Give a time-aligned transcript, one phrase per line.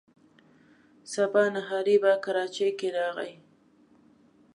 [1.13, 3.33] سبا نهاری په کراچۍ کې راغی.